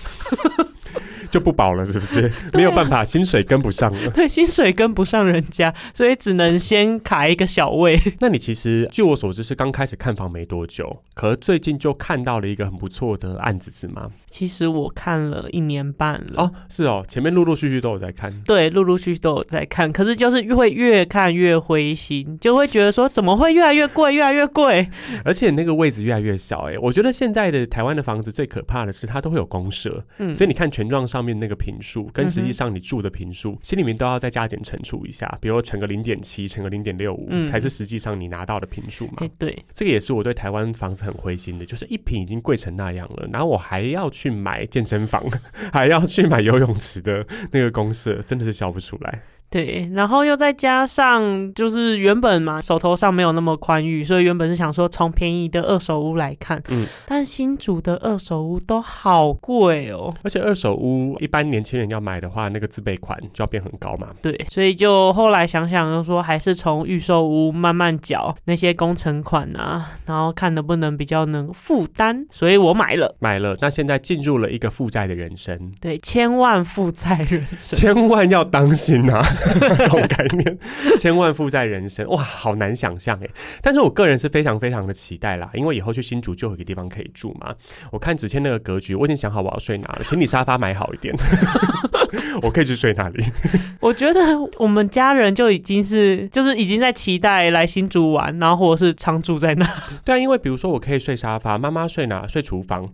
[1.31, 2.31] 就不保了，是不是？
[2.53, 4.09] 没有办法，薪水跟不上了。
[4.13, 7.99] 对，薪水跟不上人家，所以只能先卡一个小位。
[8.19, 14.09] 那你其实据我所知是刚开始看房没多久，可是最近就看到了一个很不错的案子，是吗？
[14.29, 16.43] 其实我看了一年半了。
[16.43, 18.31] 哦，是哦，前面陆陆续续都有在看。
[18.45, 24.89] 对，陆陆续续都有在看，可是就是会越看越灰心，就会觉得说怎么会越来越贵，越来越贵，
[25.25, 26.69] 而且那个位置越来越小。
[26.69, 31.17] 哎，我觉得现在的台湾的房子最可怕的是它都会有公社，嗯，所以你看权状上。
[31.17, 39.27] 上面那个平数跟实际上你住的平数，心里面都要再加减乘除一下，比如乘个零点七，乘个零点六五，才是实际上你拿到的平数嘛。
[39.39, 45.23] 对，这个也是我对台湾房子很灰心的，就是一平已经贵成那样了，然后我还要去买健身房，
[45.71, 49.21] 还要去买游泳池的那个公社，真的是笑不出来。
[49.49, 64.09] 对，然后又再加上，就是原本嘛，手头上没有那么宽裕，所以原本是想说从便宜的二手屋来看，嗯，但新竹的二手屋都好贵哦，而且二手屋一般年轻人要买的话，那个自备款就要变很高嘛。
[64.21, 73.55] 对，所以就后来想想，就说还是从预售屋慢慢缴那些工程款啊，然后看能不能比较能负担，所以我买了，买了。
[73.61, 79.23] 那现在进入了一个负债的人生，对，千万负债人生，千万要当心啊。
[79.77, 80.57] 这种概念，
[80.97, 83.29] 千万富在人生哇，好难想象哎！
[83.61, 87.53] 但是我个人是非常非常的期待啦，因为以后去新竹就有一个地方可以住嘛。
[87.91, 91.15] 我看子谦那个格局，我已经想好我要睡哪了，请你沙发买好一点，
[92.41, 93.23] 我可以去睡那里。
[93.79, 94.19] 我觉得
[94.57, 99.67] 我们家人就已经是，就是已经在期待来新竹玩，然后或者是常住在那。
[100.03, 102.27] 对啊，因为比如说我可以睡沙发，妈妈睡哪？
[102.27, 102.87] 睡厨房，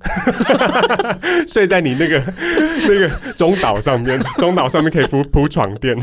[1.47, 2.23] 睡在你那个
[2.87, 5.97] 那个中岛上面，中岛上面可以铺铺床垫。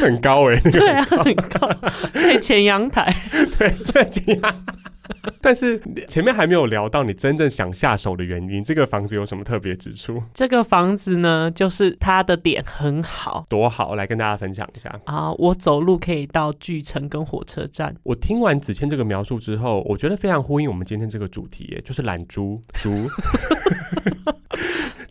[0.00, 1.70] 很高哎，对啊，很高，
[2.14, 3.14] 睡前阳台，
[3.58, 4.54] 对，睡前阳。
[5.40, 10.22] 但是前面还没有聊到你真正想下手的原因，这个房子有什么特别之处？
[10.32, 15.32] 这个房子呢，就是它的点很好，多好，来跟大家分享一下啊！
[15.34, 17.94] 我走路可以到巨城跟火车站。
[18.02, 22.90] 我听完子谦这个描述之后，我觉得非常呼应我们今天这个主题，就是懒猪猪。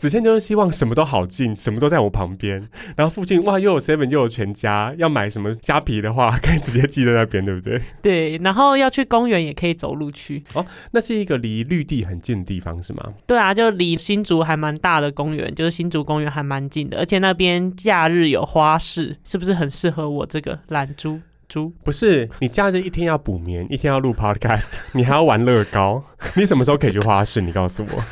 [0.04, 7.82] 子倩就是希望什么都好近，什么都在我旁边，然后附近哇又有 Seven 又有全家，要买什么虾皮的话， 可以直接寄在那边，对不对？
[8.02, 10.44] 对，然后要去公园也可以走路去。
[10.56, 13.14] 哦那是一个离绿地很近的地方，是吗？
[13.26, 21.72] 对啊，就离新竹还蛮大的公园，就是新竹公园还蛮近的，而且那边假日有花市，是不是很适合我这个懒猪猪？
[21.86, 26.04] 不是，你假日一天要补眠，一天要录 Podcast，你还要玩乐高，
[26.36, 27.40] 你什么时候可以去花市？
[27.40, 28.04] 你告诉我。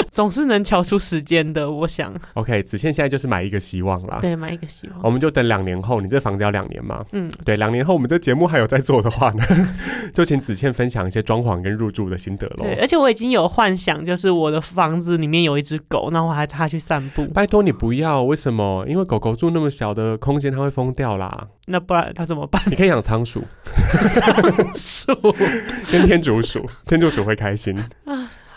[0.10, 2.14] 总是能瞧出时间的，我想。
[2.34, 4.18] OK，子倩现在就是买一个希望啦。
[4.20, 5.00] 对，买一个希望。
[5.02, 7.04] 我们就等两年后，你这房子要两年嘛？
[7.12, 9.44] 嗯，对，两年后我们这节目还有在做的话呢，
[10.14, 12.64] 就请子倩分享一些装潢跟入住的心得喽。
[12.64, 17.26] 对，而且我已经有幻想，就是我的房子里面有一只狗，那我还带它去散步。
[17.26, 18.84] 拜托你不要，为什么？
[18.88, 21.48] 因为狗狗住那么小的空间，它会疯掉啦。
[21.66, 22.60] 那不然它怎么办？
[22.66, 23.44] 你可以养仓鼠
[24.74, 25.12] 树？
[25.92, 27.78] 跟天竺鼠，天竺鼠会开心。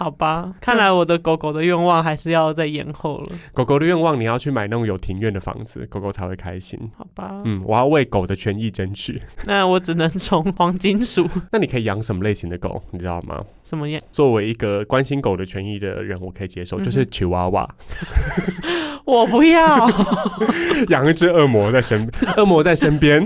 [0.01, 3.27] 好吧，看来我的狗狗的愿望还是要再延后了。
[3.53, 6.79] 狗狗的愿望，你要去买那种有庭院的房子，狗狗才会开心。
[6.97, 9.21] 好吧，嗯，我要为狗的权益争取。
[9.45, 12.81] 那我只能从黄金鼠 那你可以养什么类型的狗？
[12.89, 13.43] 你知道吗？
[13.63, 14.01] 什么样？
[14.11, 17.69] 作为一个关心狗的权益的人，我可以接受，嗯就是吉娃娃，
[19.05, 19.87] 我不要。
[20.89, 23.23] 养一只恶魔在身，恶魔在身边。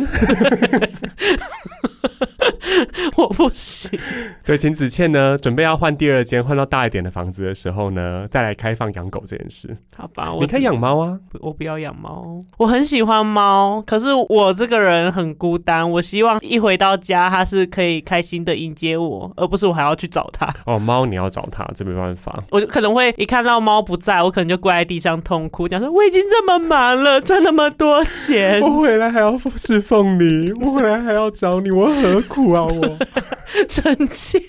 [3.17, 3.99] 我不行。
[4.45, 9.75] 对，秦子倩呢，准备要换第二间，换到大一点的房子的时候呢，再来开放养狗这件事。
[9.95, 20.53] 好吧，我你可以养猫啊，我不要养猫，我很喜欢猫，可是我这个人很孤单，我希望一回到家，它是可以开心的迎接我，而不是我还要去找它。
[20.65, 22.43] 哦，猫你要找它，这没办法。
[22.51, 32.97] 我就可能会一看到猫不在，我可能就跪在地上痛哭，讲说我已经这么忙了，赚那么多钱， 我回来还要侍奉你，我回来还要找你，我何苦啊我？
[33.69, 34.39] 臣妾？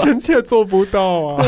[0.00, 1.42] 臣妾做不到啊。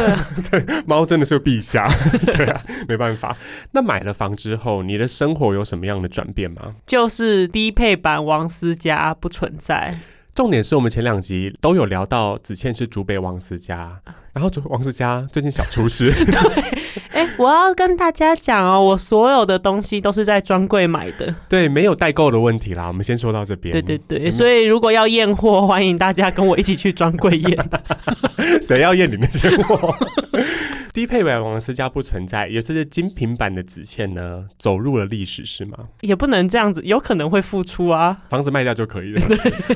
[0.51, 1.89] 对， 猫真的是陛下。
[2.33, 3.37] 对啊，没办法。
[3.73, 6.75] 那买了房之后，你的生活有什么样的转变吗？
[6.87, 9.99] 就是低配版王思佳不存在，
[10.39, 13.99] 重点是我们前两集都有聊到子倩是竹北王思佳，
[14.33, 16.15] 然后王思佳最近小出事，
[17.11, 21.35] 哎、我要跟大家讲哦，我所有的东西都是在专柜买的。
[21.49, 22.87] 对，没有代购的问题啦。
[22.87, 23.73] 我们先说到这边。
[23.73, 27.71] 对对对，所以如果要验货，欢迎大家跟我一起去专柜验。
[28.63, 29.93] 谁要验里面先货？
[30.93, 35.79] 低配版王思佳不存在，也就是精品版的子倩呢，走入了历史是吗？
[36.01, 39.21] 也不能这样子，有可能会付出啊，房子卖掉就可以了，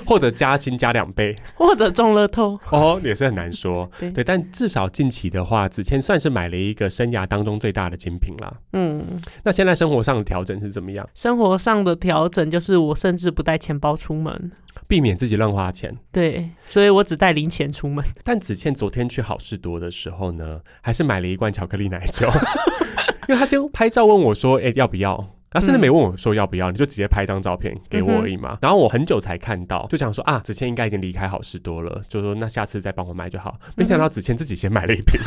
[0.07, 2.59] 或者加薪加两倍或者中乐透。
[2.70, 3.90] 哦，也是很难说。
[3.98, 8.53] 对对，但至少近期的话，子倩算是买了一个生涯当中最大的精品啦。
[8.72, 9.05] 嗯，
[9.44, 11.09] 那现在生活上的调整是怎么样？
[11.14, 14.51] 生活上的调整就是我甚至不带钱包出门，
[14.92, 15.96] 避免自己乱花钱。
[16.12, 18.05] 对，所以我只带零钱出门。
[18.22, 22.28] 但子倩昨天去好事多的时候呢，还是买了一罐巧克力奶酒，
[23.26, 28.59] 因为她先拍照问我说：“哎、要不要？”他甚至没问我说要不要，你就直接拍一张照片给我而已嘛。
[28.61, 33.59] 然后我很久才看到，就想说啊，子倩应该已经离开好事多了，就说那下次再帮我买就好。
[33.76, 35.18] 没想到子倩自己先买了一瓶，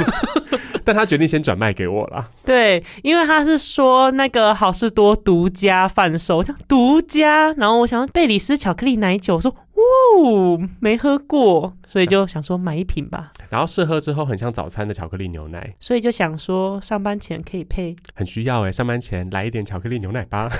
[0.85, 2.29] 但他决定先转卖给我了。
[2.45, 9.53] 对，因为他是说那个好事多独家贩售，我想独家，然后我想贝里斯巧克力奶酒，我说
[9.95, 17.95] 哦没喝过，所以就想说买一瓶吧，然后试喝之后很像早餐的巧克力牛奶，所以就想说上班前可以配。
[18.13, 20.49] 很需要哎、上班前来一点巧克力牛奶吧。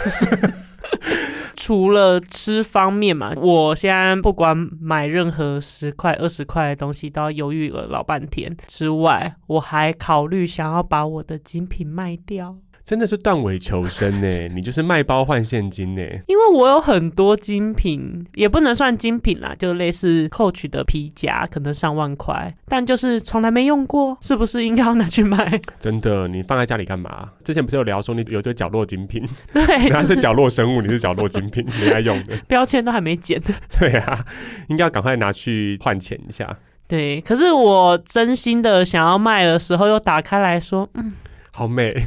[1.58, 8.56] 除了吃方面嘛，我现在不管买任何十块、二十块的东西，都要犹豫了老半天。
[8.68, 25.60] 之外，我还考虑想要把我的精品卖掉，真的是断尾求生呢、 你就是卖包换现金呢、因为我有很多精品，也不能算精品啦，就类似 Coach 的皮夹，可能上万块，但就是从来没用过，是不是应该要拿去卖？
[25.80, 27.32] 真的，你放在家里干嘛？
[27.44, 32.38] 之前不是有聊说你有一堆角落精品， 对，它就是是角落生物，你是角落精品，没爱用的。
[32.48, 33.42] 标签都还没剪。
[33.80, 34.24] 对啊，
[34.70, 36.56] 应该要赶快拿去换钱一下。
[36.88, 41.12] 对，可是我真心的想要卖的时候，又打开来说，嗯，
[41.52, 42.06] 好美。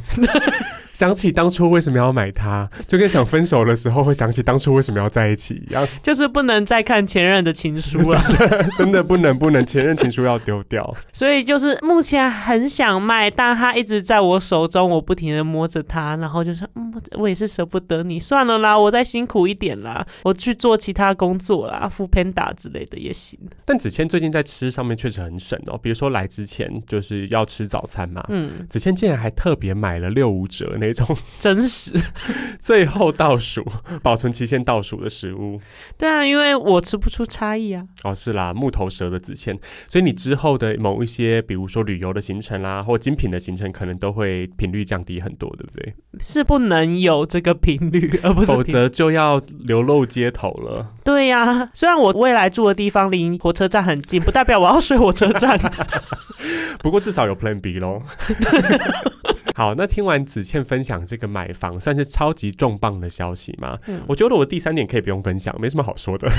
[0.99, 5.87] 想起当初为什么要买它，就跟想分手的时候会想起当初为什么要在一起一样。
[6.03, 8.21] 就是不能再看前任的情书了。
[8.75, 10.93] 真的不能不能，前任情书要丢掉。
[11.13, 23.39] 所以就是目前很想卖，但它一直在我手中，我不停的摸着它，然后就说，嗯，我也是舍不得你，算了啦，我再辛苦一点啦，我去做其他工作啦，副 panda 之类的也行。
[23.63, 31.93] 但子谦最近在吃上面确实很省哦，比如说来之前就是要吃早餐嘛，嗯，子谦竟然还特别买了六五折那那种 真实。
[32.59, 33.63] 最后倒数、
[34.01, 35.61] 保存期限倒数的食物。
[35.99, 37.85] 对啊，因为我吃不出差异啊。
[38.03, 39.55] 哦，是啦，木头蛇的子谦，
[39.87, 45.93] 所以你之后的某一些，比如说旅游的行程啦，或精品的行程，可能都会频率降低很多，对不对？
[46.19, 50.93] 是不能有这个频率， 而不是否频则就要流露街头了。
[51.03, 55.59] 对呀、虽然我未来住的地方离火车站很近，不代表我要睡火车站。
[56.81, 58.01] 不过至少有 Plan B 咯。
[59.55, 63.77] 好，那听完子倩分享这个买房，算是超级重磅的消息吗？
[63.87, 66.29] 嗯我觉得我第三点可以不用分享，没什么好说的。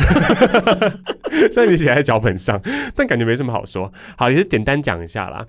[1.53, 2.61] 虽然你写在脚本上，
[2.97, 3.93] 但感觉没什么好说。
[4.17, 5.47] 好，也是简单讲一下啦。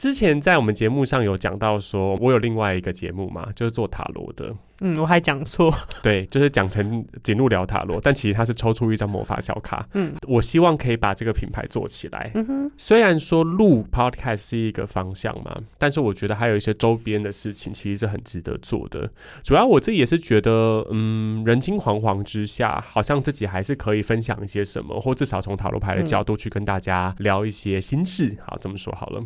[0.00, 4.50] 之前在我们节目上有讲到说，我有另外一个节目嘛，就是做塔罗的。
[4.80, 5.70] 嗯，我还讲错。
[6.02, 9.86] 对，就是讲成简路聊塔罗，但其实它是抽出一张魔法小卡。
[9.92, 12.30] 嗯我希望可以把这个品牌做起来。
[12.32, 19.10] 嗯哼，虽然说录 podcast 是一个方向嘛，但是我觉得还有一些周边的事情其实是很值得做的。
[19.44, 28.34] 主要我自己也是觉得，嗯，人心惶惶之下，好像自己还是可以分享一些什么，或至少从塔罗牌的角度去跟大家聊一些心事。
[28.46, 29.22] 好，这么说好了。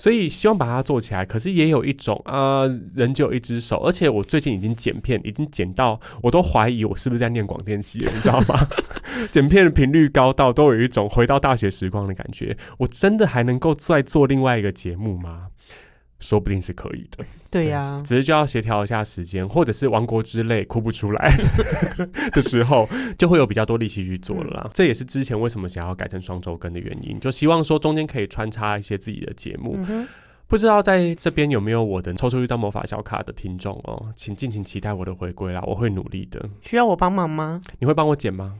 [0.00, 2.62] 所以希望把它做起来，可是也有一种啊、
[2.94, 8.66] 人只有一只手，而且我最近已经剪片，已经剪到我都怀疑我是不是在念广电系了，你知道吗？
[9.30, 12.56] 剪片的频率高到都有一种回到大学时光的感觉。
[12.78, 15.48] 我真的还能够再做另外一个节目吗？
[16.20, 21.34] 说不定是可以的， 对呀、只是就要协调一下时间，或者是亡国之泪哭不出来
[22.32, 24.70] 的时候，就会有比较多力气去做了啦。
[24.72, 29.76] 这也是之前为什么想要改成双周更的原因，就希望说中间可以穿插一些自己的节目。
[29.88, 30.06] 嗯，
[30.46, 36.48] 不知道在这边有没有我的抽出一张魔法小卡的听众哦，请敬请期待我的回归啦，我会努力的。
[36.62, 37.60] 需要我帮忙吗？
[37.78, 38.56] 你会帮我剪吗？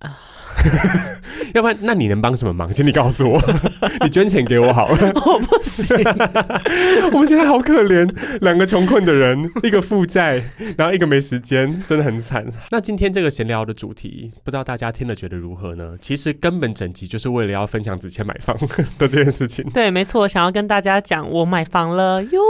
[1.54, 2.70] 要不然，那你能帮什么忙？
[2.72, 3.40] 请你告诉我，
[4.02, 5.12] 你捐钱给我好了。
[5.14, 5.96] 我不行。
[7.12, 8.08] 我们现在好可怜，
[8.40, 10.42] 两个穷困的人，一个负债，
[10.76, 12.44] 然后一个没时间，真的很惨。
[12.70, 15.96] 那今天这个闲聊的主题，不知道大家听了觉得如何呢？
[16.00, 18.56] 其实根本整集就是为了要分享子谦买房
[18.98, 22.40] 的这件事情，对，没错，想要跟大家讲，我买房了哟。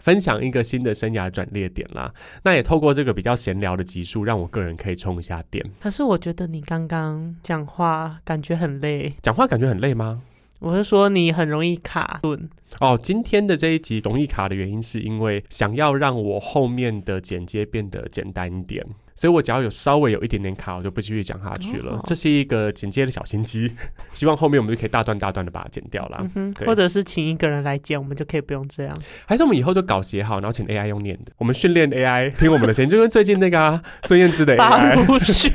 [0.00, 2.12] 分享一个新的生涯转捩点啦。
[2.42, 5.64] 那也透过这个比较闲聊的集数，让我个人可以充一下电。
[5.80, 10.22] 可是我觉得你刚刚讲话感觉很累，讲话感觉很累吗？
[10.58, 12.50] 我是说你很容易卡顿。
[12.80, 18.84] 哦，今天的这一集容易卡的原因，是因为想要让我后面的剪接变得简单一点，
[19.20, 21.92] 所以我只要有稍微有一点点卡，我就不继续讲下去了。
[21.92, 23.70] 哦这是一个剪接的小心机，
[24.14, 26.26] 希望后面我们就可以大段大段的把它剪掉啦。
[26.34, 28.98] 嗯哼，或者是请一个人来剪，我们就可以不用这样。
[29.26, 35.50] 还是我们以后就稿写好，然后请 AI 用念的，我们训练 AI 听我们的声音，就跟最近那个啊孙燕姿的八 AI，路学，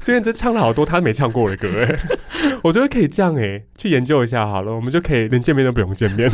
[0.00, 1.98] 孙燕姿唱了好多她没唱过的歌，哎，
[2.62, 6.30] 我觉得可以这样哎，去研究一下好了，我们就可以连见面都不用见面。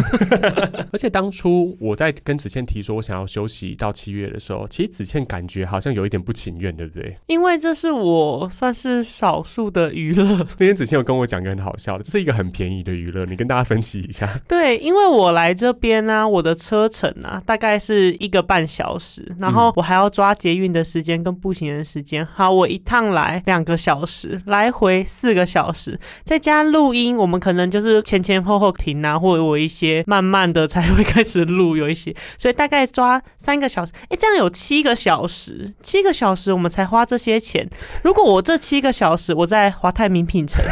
[0.92, 7.14] 而且当初我在跟子倩提说我想要休息到七月的时候，其实子倩感觉好像有一点不情愿，对不对？
[7.26, 10.24] 因为这是我算是少数的娱乐。
[10.58, 14.40] 那天子倩有跟我讲一个很好笑的，这是一个很便宜的娱乐，你跟大家分析一下。
[14.48, 22.24] 对，因为我来这边呢、我的车程啊大概是一个半小时，然后我还要抓捷运的时间跟步行的时间。
[22.24, 33.92] 好，我一趟来两个小时，来回四个小时，再加录音，我们可能就是前前后后停啊，或者我一些慢慢的才会开始录，有一些，所以大概抓三个小时。
[34.08, 35.43] 哎，这样有七个小时，
[35.80, 37.68] 七个小时我们才花这些钱。
[38.02, 40.62] 如果我这七个小时我在华泰名品城，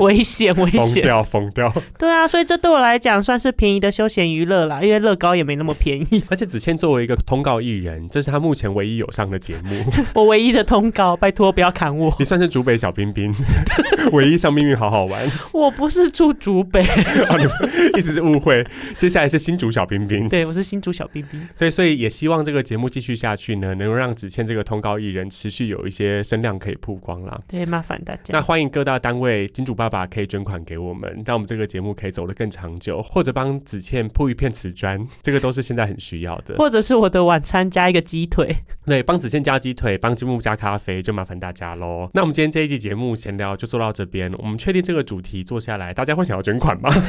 [0.00, 0.82] 危 险危险。
[0.82, 1.74] 疯掉，疯掉！
[1.98, 6.22] 对啊，所以这对我来讲算是便宜的休闲娱乐啦，因为乐高也没那么便宜。
[6.28, 13.32] 而且子倩作为一个通告艺人，这是他目前唯一有上的节目， 我唯一的通告，拜托不要砍我，你算是竹北小冰冰，
[14.12, 15.28] 唯一上命运好好玩。
[15.52, 16.80] 我不是住竹北，
[17.28, 17.52] 哦，你们
[17.96, 18.64] 一直是误会。
[18.98, 21.48] 接下来是新竹小冰冰，对我是新竹小冰冰。
[21.56, 27.40] 对，所以也希望这个节目继续下去呢，能够让子倩这个通告艺人持续有一些声量可以曝光啦。
[27.48, 28.42] 对，麻烦大家那。
[28.42, 36.56] 欢迎各大单位金主爸爸可以捐款给我们，让我们这个节目可以走得更长久，或者帮子倩铺一片瓷砖，这个都是现在很需要的。
[36.58, 38.54] 或者是我的晚餐加一个鸡腿，
[38.84, 42.10] 对，帮子倩加鸡腿，帮金木加咖啡，就麻烦大家喽。
[42.12, 46.90] 那我们今天这一期节目闲聊就做到这边，我们确定这个主题做下来，大家会想要捐款吗？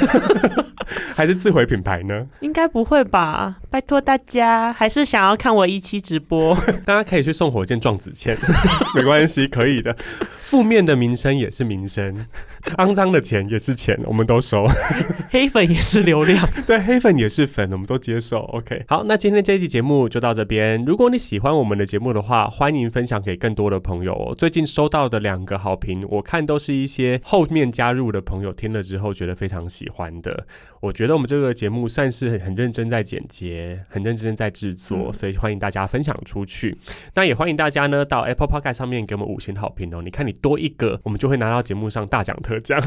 [1.15, 2.27] 还是自毁品牌呢？
[2.41, 3.57] 应该不会吧？
[3.69, 6.42] 拜托大家，还是想要看我一期直播？
[6.85, 8.37] 大家可以去送火箭撞子倩，
[8.95, 9.95] 没关系，可以的。
[10.41, 12.25] 负面的名声也是名声，
[12.77, 14.65] 肮脏的钱也是钱，我们都收。
[15.29, 16.47] 黑粉也是流量。
[16.65, 18.39] 对，黑粉也是粉，我们都接受。
[18.39, 20.83] OK，好，那今天这一期节目就到这边。
[20.85, 24.33] 如果你喜欢我们的节目的话，欢迎分享给更多的朋友哦。
[24.35, 30.45] 最近近收到的两个好评，我看都是一些后面加入的朋友听了之后觉得非常喜欢的。
[30.79, 36.77] 我觉得我们这个节目算是很很认真在剪接，很认真在制作，嗯所以欢迎大家分享出去。
[37.13, 40.01] 那也欢迎大家呢到 Apple Podcast 上面给我们五星好评哦。
[40.01, 42.79] 你看你多一个，我们就会拿到节目上大奖特奖，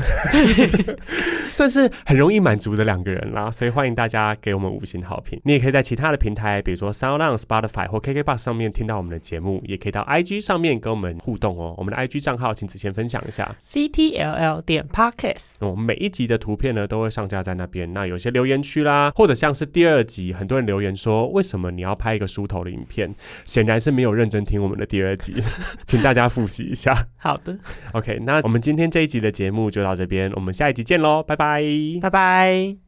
[1.53, 3.51] 算是很容易满足的两个人啦。
[3.51, 5.41] 所以欢迎大家给我们五星好评。
[5.45, 11.75] 你也可以在其他的平台，比如说 Sound On、Spotify 或 KKBox 上面听到我们的节目，也可以到 IG 上面跟我们互动哦。
[11.77, 13.55] 我们的 IG 账号，请子先分享一下。
[13.63, 15.57] C T L L 点 Podcast。
[15.61, 17.93] 我们每一集的图片呢都会上架在那边。
[17.93, 23.13] 那有些留言区啦，或者像是第二集，很多人留言说，为什么你要拍一个梳头的影片？
[23.45, 25.35] 显然是没有认真听我们的第二集，
[25.87, 27.07] 请大家复习一下。
[27.17, 27.57] 好的
[27.93, 31.63] ，OK，那我们今天这一集的节目就到这边，我们下一集见喽，拜拜。
[32.01, 32.77] 拜拜。